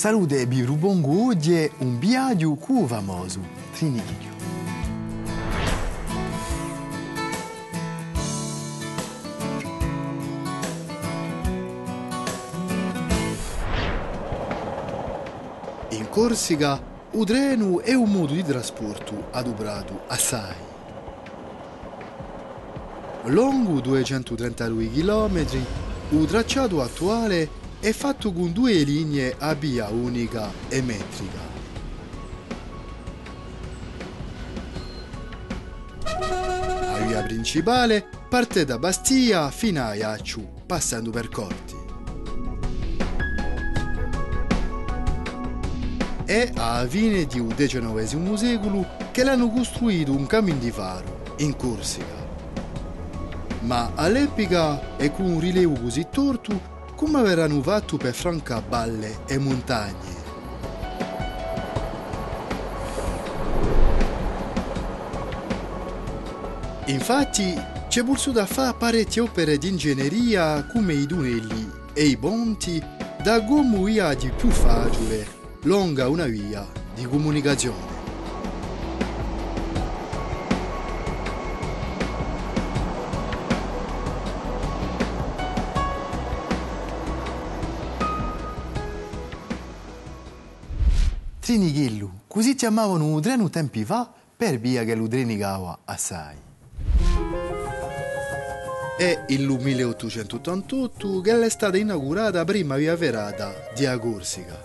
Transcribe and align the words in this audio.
Salute 0.00 0.46
Bibru 0.46 0.76
Bongo 0.76 1.26
oggi 1.26 1.70
un 1.80 1.98
viaggio 1.98 2.54
cu 2.54 2.86
famoso, 2.86 3.38
Trinichio. 3.74 4.30
In 15.90 16.08
Corsica, 16.08 16.82
treno 17.26 17.80
è 17.80 17.92
un 17.92 18.10
modo 18.10 18.32
di 18.32 18.42
trasporto 18.42 19.26
adoprato 19.32 20.04
assai. 20.06 20.56
Lungo 23.24 23.80
232 23.80 24.90
km, 24.92 25.46
il 26.08 26.24
tracciato 26.24 26.80
attuale 26.80 27.59
è 27.80 27.92
fatto 27.92 28.30
con 28.30 28.52
due 28.52 28.74
linee 28.82 29.34
a 29.38 29.54
via 29.54 29.88
unica 29.88 30.52
e 30.68 30.82
metrica. 30.82 31.48
La 36.02 37.04
via 37.06 37.22
principale 37.22 38.06
parte 38.28 38.66
da 38.66 38.78
Bastia 38.78 39.50
fino 39.50 39.82
a 39.82 39.94
Iacciu, 39.94 40.46
passando 40.66 41.10
per 41.10 41.30
Corti. 41.30 41.78
È 46.26 46.52
a 46.56 46.86
fine 46.86 47.26
del 47.26 47.54
XIX 47.56 48.34
secolo 48.34 48.86
che 49.10 49.24
l'hanno 49.24 49.48
costruito 49.48 50.12
un 50.12 50.26
cammino 50.26 50.58
di 50.58 50.70
faro 50.70 51.34
in 51.38 51.56
Corsica. 51.56 52.28
Ma 53.60 53.92
all'epoca 53.94 54.98
e 54.98 55.10
con 55.10 55.24
un 55.24 55.40
rilievo 55.40 55.80
così 55.80 56.06
torto 56.10 56.78
come 57.00 57.22
verranno 57.22 57.62
fatto 57.62 57.96
per 57.96 58.12
franca 58.12 58.62
valle 58.68 59.20
e 59.26 59.38
montagne. 59.38 60.18
Infatti 66.88 67.58
c'è 67.88 68.04
pulso 68.04 68.32
da 68.32 68.44
fare 68.44 68.74
parecchie 68.76 69.22
opere 69.22 69.56
di 69.56 69.68
ingegneria 69.68 70.66
come 70.66 70.92
i 70.92 71.06
tunelli 71.06 71.70
e 71.94 72.04
i 72.04 72.18
ponti 72.18 72.84
da 73.22 73.42
come 73.44 73.82
via 73.82 74.12
di 74.12 74.30
più 74.36 74.50
facile 74.50 75.26
lunga 75.62 76.06
una 76.06 76.26
via 76.26 76.66
di 76.94 77.06
comunicazione. 77.06 77.99
Trinighillu, 91.50 92.08
così 92.28 92.54
chiamavano 92.54 93.06
un 93.06 93.20
treno 93.20 93.50
tempi 93.50 93.84
fa 93.84 94.08
per 94.36 94.60
via 94.60 94.84
che 94.84 94.94
lo 94.94 95.08
trenigava 95.08 95.80
assai. 95.84 96.36
È 98.96 99.24
il 99.26 99.48
1888 99.48 101.20
che 101.20 101.44
è 101.44 101.48
stata 101.48 101.76
inaugurata 101.76 102.38
la 102.38 102.44
prima 102.44 102.76
via 102.76 102.96
ferrata 102.96 103.52
di 103.74 103.84
a 103.84 103.98
Corsica. 103.98 104.62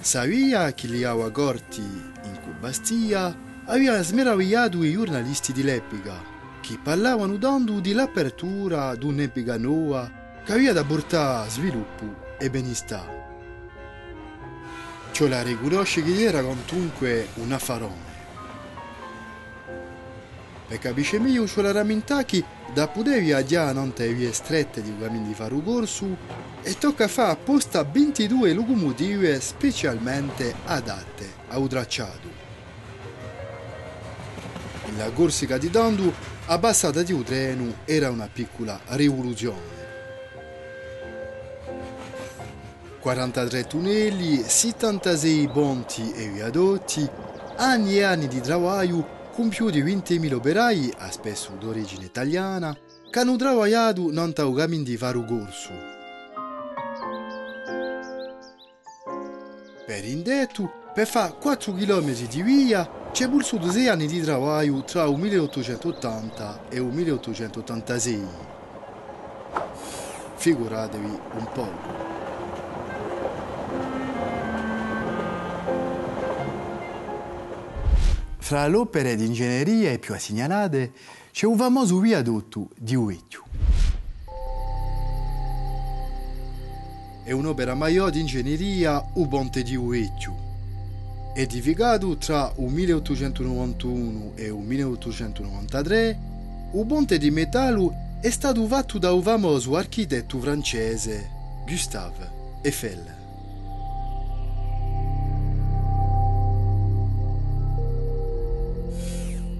Sa 0.00 0.24
via 0.26 0.74
che 0.74 0.86
li 0.88 1.02
aveva 1.02 1.30
corti 1.30 1.80
in 1.80 2.38
Cubastia 2.44 3.34
aveva 3.64 4.02
smeravigliato 4.02 4.84
i 4.84 4.92
giornalisti 4.92 5.54
di 5.54 5.62
l'epoca 5.62 6.22
che 6.60 6.78
parlavano 6.82 7.38
dando 7.38 7.80
di 7.80 7.94
l'apertura 7.94 8.94
di 8.96 9.06
un'epoca 9.06 9.56
nuova 9.56 10.12
che 10.44 10.52
aveva 10.52 10.74
da 10.74 10.84
portare 10.84 11.48
sviluppo 11.48 12.36
e 12.36 12.50
benestare. 12.50 13.25
La 15.18 15.42
riconosce 15.42 16.02
che 16.02 16.24
era 16.24 16.42
comunque 16.42 17.28
un 17.36 17.50
affarone. 17.50 18.14
Per 20.68 20.78
capire 20.78 21.18
meglio 21.18 21.46
ciò 21.46 21.62
la 21.62 21.72
rammentacchi 21.72 22.44
da 22.74 22.86
poter 22.86 23.22
viaggiare 23.22 23.72
non 23.72 23.94
te 23.94 24.12
vie 24.12 24.30
strette 24.32 24.82
di 24.82 24.94
cammini 25.00 25.28
di 25.28 25.34
fare 25.34 25.58
corso 25.64 26.16
e 26.62 26.76
tocca 26.76 27.08
fare 27.08 27.32
apposta 27.32 27.82
22 27.82 28.52
locomotive 28.52 29.40
specialmente 29.40 30.54
adatte 30.66 31.32
a 31.48 31.66
tracciato. 31.66 32.28
La 34.98 35.10
Corsica 35.12 35.56
di 35.56 35.70
Dondu 35.70 36.12
abbassata 36.46 37.02
di 37.02 37.12
un 37.12 37.24
treno 37.24 37.76
era 37.86 38.10
una 38.10 38.28
piccola 38.30 38.78
rivoluzione. 38.88 39.75
43 43.06 43.68
tunneli, 43.68 44.42
76 44.42 45.48
ponti 45.52 46.10
e 46.10 46.28
viadotti, 46.28 47.08
anni 47.54 47.98
e 47.98 48.02
anni 48.02 48.26
di 48.26 48.40
lavoro 48.44 48.80
di 48.80 49.80
20.000 49.80 50.34
operai, 50.34 50.92
a 50.98 51.12
spesso 51.12 51.52
d'origine 51.56 52.04
italiana, 52.04 52.76
che 53.08 53.18
hanno 53.20 53.36
lavorato 53.38 54.10
non 54.10 54.32
taugamin 54.32 54.82
di 54.82 54.96
fare 54.96 55.24
corso. 55.24 55.70
Per 59.86 60.04
indetto, 60.04 60.68
per 60.92 61.06
fare 61.06 61.36
4 61.40 61.74
km 61.74 62.12
di 62.26 62.42
via, 62.42 62.90
c'è 63.12 63.28
pulso 63.28 63.60
6 63.70 63.86
anni 63.86 64.08
di 64.08 64.24
lavoro 64.24 64.82
tra 64.82 65.04
il 65.04 65.16
1880 65.16 66.62
e 66.70 66.76
il 66.78 66.86
1886. 66.86 68.26
Figuratevi 70.34 71.20
un 71.34 71.48
po'. 71.52 72.15
Fra 78.46 78.68
le 78.68 78.76
opere 78.76 79.16
di 79.16 79.26
ingegneria 79.26 79.98
più 79.98 80.16
segnalate 80.16 80.92
c'è 81.32 81.46
un 81.46 81.56
famoso 81.56 81.98
viadotto 81.98 82.68
di 82.76 82.94
Uecchio. 82.94 83.42
È 87.24 87.32
un'opera 87.32 87.74
maggiore 87.74 88.12
di 88.12 88.20
ingegneria 88.20 89.04
il 89.16 89.26
ponte 89.26 89.64
di 89.64 89.74
Uecchio. 89.74 90.36
Edificato 91.34 92.16
tra 92.18 92.52
il 92.58 92.68
1891 92.68 94.32
e 94.36 94.44
il 94.44 94.54
1893, 94.54 96.18
il 96.72 96.86
ponte 96.86 97.18
di 97.18 97.32
metallo 97.32 97.92
è 98.20 98.30
stato 98.30 98.64
fatto 98.68 98.98
da 98.98 99.12
un 99.12 99.22
famoso 99.22 99.74
architetto 99.74 100.38
francese, 100.38 101.30
Gustave 101.66 102.30
Eiffel. 102.62 103.25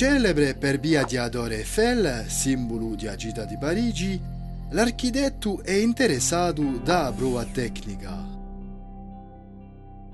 Celebre 0.00 0.54
per 0.54 0.80
via 0.80 1.04
di 1.04 1.18
Adore 1.18 1.58
Eiffel, 1.58 2.24
simbolo 2.26 2.94
di 2.94 3.06
agita 3.06 3.44
di 3.44 3.58
Parigi, 3.58 4.18
l'architetto 4.70 5.62
è 5.62 5.74
interessato 5.74 6.62
da 6.82 7.12
prova 7.14 7.44
tecnica. 7.44 8.26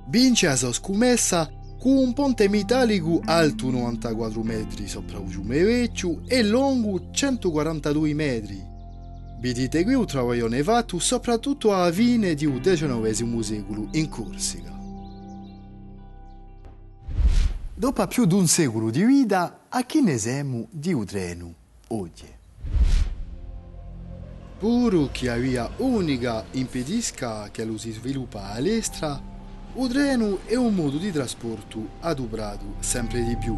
Vince 0.09 0.49
a 0.49 0.57
sua 0.57 0.73
scommessa 0.73 1.49
con 1.79 1.99
un 1.99 2.13
ponte 2.15 2.49
metallico 2.49 3.23
alto 3.25 3.71
94 3.71 4.43
metri 4.43 4.89
sopra 4.89 5.21
il 5.21 5.29
fiume 5.29 5.63
vecchio 5.63 6.23
e 6.27 6.43
lungo 6.43 7.13
142 7.13 8.13
metri. 8.13 8.61
Vedete 9.39 9.85
qui 9.85 9.95
un 9.95 10.07
lavoro 10.13 10.65
fatto 10.65 10.99
soprattutto 10.99 11.73
alla 11.73 11.93
fine 11.93 12.35
del 12.35 12.61
XIX 12.61 13.39
secolo 13.39 13.87
in 13.93 14.09
Corsica. 14.09 14.76
Dopo 17.79 18.07
più 18.07 18.25
di 18.25 18.33
un 18.33 18.47
secolo 18.47 18.89
di 18.89 19.05
vita, 19.05 19.67
a 19.69 19.83
chi 19.83 20.01
ne 20.01 20.17
siamo 20.17 20.67
di 20.71 20.95
un 20.95 21.05
treno 21.05 21.53
oggi? 21.89 22.25
Pur 24.59 25.11
che 25.11 25.29
aveva 25.29 25.71
unica 25.77 26.43
impedisca 26.53 27.51
che 27.51 27.67
lo 27.67 27.77
si 27.77 27.93
sviluppa 27.93 28.53
all'estra, 28.53 29.21
il 29.75 29.89
treno 29.91 30.39
è 30.47 30.55
un 30.55 30.75
modo 30.75 30.97
di 30.97 31.13
trasporto 31.13 31.87
adoprato 32.01 32.77
sempre 32.79 33.23
di 33.23 33.37
più. 33.37 33.55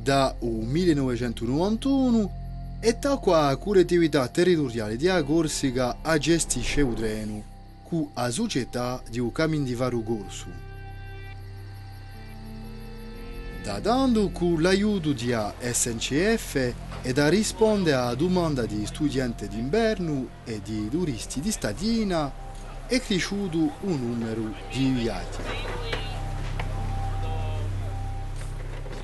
Da 0.00 0.34
1991 0.40 2.32
è 2.80 2.98
tocca 2.98 3.46
la 3.46 3.56
collettività 3.56 4.26
territoriale 4.26 4.96
di 4.96 5.08
Corsica 5.24 5.98
a 6.02 6.18
gestisce 6.18 6.80
il 6.80 6.94
treno 6.94 7.51
cu 7.92 8.10
a 8.14 8.30
società 8.30 9.02
di 9.10 9.18
un 9.18 9.30
cammino 9.32 9.64
di 9.64 9.74
vario 9.74 10.02
corso. 10.02 10.46
Da 13.62 13.80
dando 13.80 14.30
con 14.30 14.62
l'aiuto 14.62 15.12
di 15.12 15.36
SNCF 15.60 16.74
e 17.02 17.12
da 17.12 17.28
rispondere 17.28 17.96
alla 17.96 18.14
domanda 18.14 18.64
di 18.64 18.86
studenti 18.86 19.46
d'inverno 19.46 20.26
e 20.44 20.62
di 20.62 20.88
turisti 20.88 21.40
di 21.40 21.50
stadina 21.50 22.32
è 22.86 22.98
cresciuto 22.98 23.58
un 23.80 24.00
numero 24.00 24.54
di 24.72 24.88
viaggi. 24.88 25.42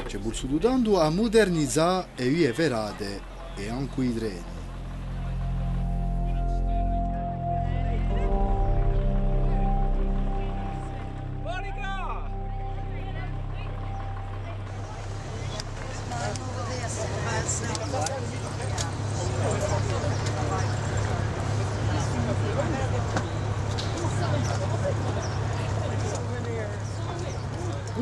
C'è 0.06 0.16
pur 0.16 0.34
dando 0.58 0.98
a 0.98 1.10
modernizzare 1.10 2.06
e 2.16 2.26
vie 2.30 2.54
ferrate 2.54 3.20
e 3.54 3.68
anche 3.68 4.02
i 4.02 4.14
treni. 4.14 4.57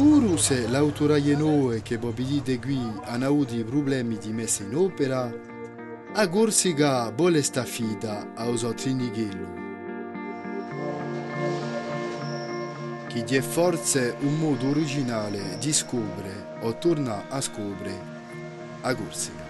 Uruse 0.07 0.69
l'autoraie 0.69 1.35
che 1.83 1.99
bobili 1.99 2.41
de 2.41 2.61
qui 2.61 2.79
hanno 3.07 3.27
avuto 3.27 3.57
problemi 3.65 4.17
di 4.17 4.33
messa 4.33 4.63
in 4.63 4.77
opera, 4.77 5.29
a 6.13 6.27
Gorsiga 6.27 7.11
vuole 7.11 7.43
sta 7.43 7.65
fida 7.65 8.33
a 8.37 8.49
Osotrinighello. 8.49 9.65
Chi 13.09 13.25
di 13.25 13.41
forze 13.41 14.15
un 14.21 14.39
modo 14.39 14.69
originale 14.69 15.59
di 15.59 15.73
scopre 15.73 16.59
o 16.61 16.79
torna 16.79 17.27
a 17.29 17.41
scoprire 17.41 17.99
a 18.83 18.93
Gorsiga. 18.93 19.45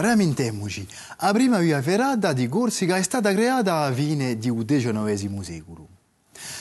Ramintemoci, 0.00 0.86
la 1.18 1.32
prima 1.32 1.58
via 1.58 1.82
ferrata 1.82 2.32
di 2.32 2.46
Corsica 2.46 2.96
è 2.96 3.02
stata 3.02 3.32
creata 3.32 3.80
a 3.80 3.92
fine 3.92 4.38
del 4.38 4.64
XIX 4.64 5.40
secolo. 5.40 5.88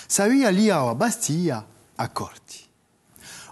Sa 0.07 0.25
via 0.25 0.50
lì 0.50 0.72
a 0.72 0.95
Bastia 0.95 1.63
a 1.94 2.10
Corti. 2.10 2.57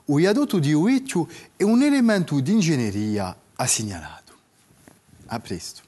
Il 0.06 0.16
viadotto 0.16 0.58
di 0.58 0.74
Uecchio 0.74 1.28
è 1.56 1.62
un 1.62 1.84
elemento 1.84 2.40
di 2.40 2.52
ingegneria 2.54 3.36
assegnalato. 3.58 4.34
A 5.28 5.40
presto. 5.40 5.84